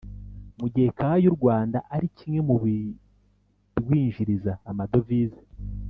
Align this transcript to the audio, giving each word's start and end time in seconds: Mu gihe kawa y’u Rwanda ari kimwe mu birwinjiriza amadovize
Mu 0.59 0.67
gihe 0.73 0.87
kawa 0.97 1.17
y’u 1.23 1.33
Rwanda 1.37 1.77
ari 1.95 2.07
kimwe 2.17 2.39
mu 2.47 2.55
birwinjiriza 2.63 4.51
amadovize 4.69 5.41